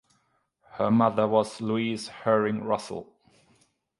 Her 0.79 0.89
mother 0.89 1.27
was 1.27 1.61
Louise 1.61 2.07
Herring 2.07 2.63
Russell. 2.63 3.13